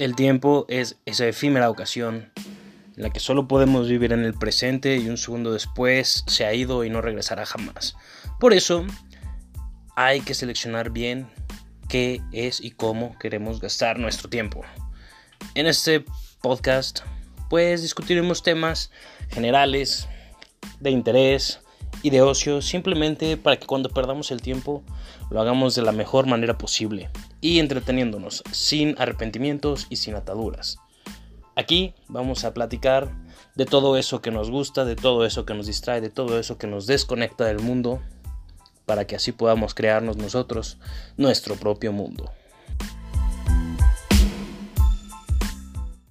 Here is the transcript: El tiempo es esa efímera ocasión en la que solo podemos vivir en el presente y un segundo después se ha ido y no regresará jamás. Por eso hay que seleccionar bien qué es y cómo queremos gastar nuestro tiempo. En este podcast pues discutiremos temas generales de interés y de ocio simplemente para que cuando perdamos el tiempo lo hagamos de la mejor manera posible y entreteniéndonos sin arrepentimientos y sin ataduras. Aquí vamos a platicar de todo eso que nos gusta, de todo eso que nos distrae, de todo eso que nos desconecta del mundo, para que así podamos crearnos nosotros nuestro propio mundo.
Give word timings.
El 0.00 0.16
tiempo 0.16 0.64
es 0.70 0.96
esa 1.04 1.26
efímera 1.26 1.68
ocasión 1.68 2.32
en 2.96 3.02
la 3.02 3.10
que 3.10 3.20
solo 3.20 3.46
podemos 3.46 3.86
vivir 3.86 4.14
en 4.14 4.24
el 4.24 4.32
presente 4.32 4.96
y 4.96 5.10
un 5.10 5.18
segundo 5.18 5.52
después 5.52 6.24
se 6.26 6.46
ha 6.46 6.54
ido 6.54 6.86
y 6.86 6.88
no 6.88 7.02
regresará 7.02 7.44
jamás. 7.44 7.96
Por 8.38 8.54
eso 8.54 8.86
hay 9.96 10.22
que 10.22 10.32
seleccionar 10.32 10.88
bien 10.88 11.28
qué 11.90 12.22
es 12.32 12.62
y 12.62 12.70
cómo 12.70 13.18
queremos 13.18 13.60
gastar 13.60 13.98
nuestro 13.98 14.30
tiempo. 14.30 14.62
En 15.54 15.66
este 15.66 16.06
podcast 16.40 17.00
pues 17.50 17.82
discutiremos 17.82 18.42
temas 18.42 18.90
generales 19.28 20.08
de 20.80 20.92
interés 20.92 21.60
y 22.02 22.08
de 22.08 22.22
ocio 22.22 22.62
simplemente 22.62 23.36
para 23.36 23.58
que 23.58 23.66
cuando 23.66 23.90
perdamos 23.90 24.30
el 24.30 24.40
tiempo 24.40 24.82
lo 25.30 25.42
hagamos 25.42 25.74
de 25.74 25.82
la 25.82 25.92
mejor 25.92 26.26
manera 26.26 26.56
posible 26.56 27.10
y 27.40 27.58
entreteniéndonos 27.58 28.42
sin 28.52 28.94
arrepentimientos 28.98 29.86
y 29.90 29.96
sin 29.96 30.14
ataduras. 30.14 30.78
Aquí 31.56 31.94
vamos 32.08 32.44
a 32.44 32.54
platicar 32.54 33.12
de 33.54 33.66
todo 33.66 33.96
eso 33.96 34.22
que 34.22 34.30
nos 34.30 34.50
gusta, 34.50 34.84
de 34.84 34.96
todo 34.96 35.26
eso 35.26 35.44
que 35.44 35.54
nos 35.54 35.66
distrae, 35.66 36.00
de 36.00 36.10
todo 36.10 36.38
eso 36.38 36.58
que 36.58 36.66
nos 36.66 36.86
desconecta 36.86 37.44
del 37.44 37.60
mundo, 37.60 38.00
para 38.86 39.06
que 39.06 39.16
así 39.16 39.32
podamos 39.32 39.74
crearnos 39.74 40.16
nosotros 40.16 40.78
nuestro 41.16 41.56
propio 41.56 41.92
mundo. 41.92 42.32